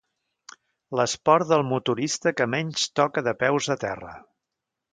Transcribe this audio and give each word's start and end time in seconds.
L'esport 0.99 1.51
del 1.51 1.65
motorista 1.73 2.33
que 2.39 2.47
menys 2.55 2.89
toca 3.01 3.25
de 3.29 3.37
peus 3.45 3.69
a 3.77 3.81
terra. 3.87 4.19